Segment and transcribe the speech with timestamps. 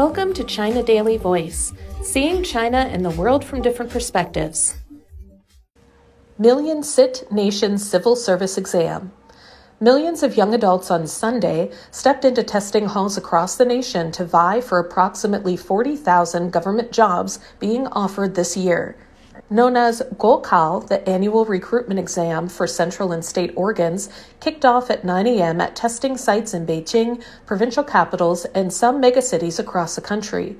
[0.00, 4.78] Welcome to China Daily Voice, seeing China and the world from different perspectives.
[6.38, 9.12] Million Sit Nation Civil Service Exam.
[9.78, 14.62] Millions of young adults on Sunday stepped into testing halls across the nation to vie
[14.62, 18.96] for approximately 40,000 government jobs being offered this year.
[19.52, 24.08] Known as Guokao, the annual recruitment exam for central and state organs,
[24.38, 25.60] kicked off at 9 a.m.
[25.60, 30.56] at testing sites in Beijing, provincial capitals, and some megacities across the country.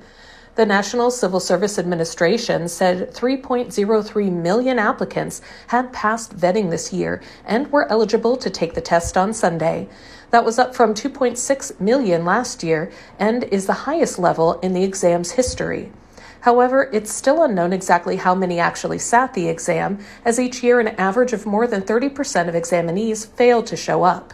[0.55, 7.71] The National Civil Service Administration said 3.03 million applicants had passed vetting this year and
[7.71, 9.87] were eligible to take the test on Sunday.
[10.31, 14.83] That was up from 2.6 million last year and is the highest level in the
[14.83, 15.93] exam's history.
[16.41, 20.89] However, it's still unknown exactly how many actually sat the exam, as each year an
[20.89, 24.33] average of more than 30% of examinees failed to show up.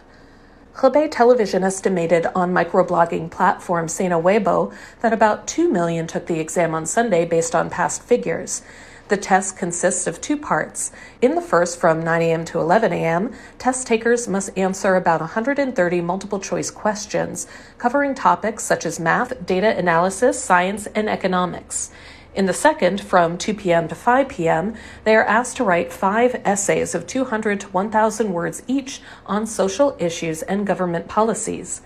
[0.76, 6.74] Hebei Television estimated on microblogging platform Sina Weibo that about 2 million took the exam
[6.74, 8.62] on Sunday based on past figures.
[9.08, 10.92] The test consists of two parts.
[11.22, 12.44] In the first, from 9 a.m.
[12.44, 17.46] to 11 a.m., test takers must answer about 130 multiple choice questions
[17.78, 21.90] covering topics such as math, data analysis, science, and economics.
[22.34, 23.88] In the second, from 2 p.m.
[23.88, 28.62] to 5 p.m., they are asked to write five essays of 200 to 1,000 words
[28.66, 31.80] each on social issues and government policies.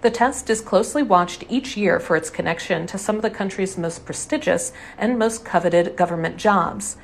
[0.00, 3.76] The test is closely watched each year for its connection to some of the country's
[3.76, 6.96] most prestigious and most coveted government jobs.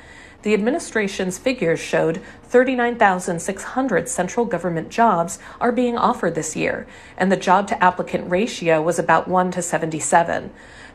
[0.43, 6.87] The administration's figures showed 39,600 central government jobs are being offered this year,
[7.17, 10.51] and the job to applicant ratio was about 1 to 77.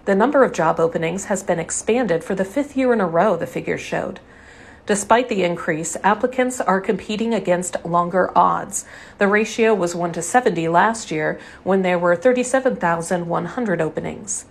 [0.05, 3.35] The number of job openings has been expanded for the fifth year in a row,
[3.35, 4.21] the figures showed.
[4.89, 8.85] Despite the increase, applicants are competing against longer odds.
[9.19, 14.45] The ratio was 1 to 70 last year when there were 37,100 openings.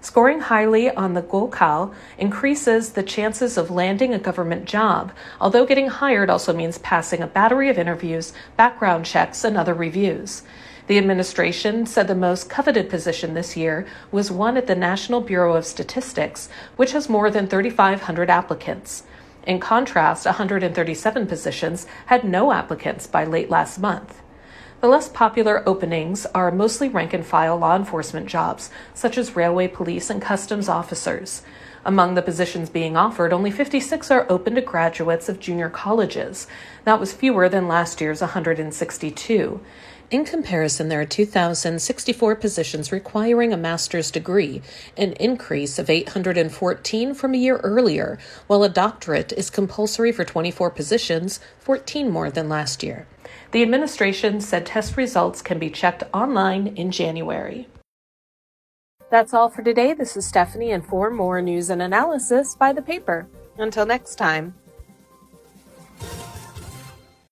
[0.00, 5.88] Scoring highly on the Guokao increases the chances of landing a government job, although getting
[5.88, 10.42] hired also means passing a battery of interviews, background checks, and other reviews.
[10.86, 15.54] The administration said the most coveted position this year was one at the National Bureau
[15.54, 19.02] of Statistics, which has more than 3,500 applicants.
[19.44, 24.22] In contrast, 137 positions had no applicants by late last month.
[24.80, 29.68] The less popular openings are mostly rank and file law enforcement jobs, such as railway
[29.68, 31.42] police and customs officers.
[31.84, 36.46] Among the positions being offered, only 56 are open to graduates of junior colleges.
[36.84, 39.60] That was fewer than last year's 162.
[40.12, 44.60] In comparison, there are 2,064 positions requiring a master's degree,
[44.94, 50.68] an increase of 814 from a year earlier, while a doctorate is compulsory for 24
[50.68, 53.06] positions, 14 more than last year.
[53.52, 57.66] The administration said test results can be checked online in January.
[59.10, 59.94] That's all for today.
[59.94, 63.28] This is Stephanie, and for more news and analysis, buy the paper.
[63.56, 64.56] Until next time.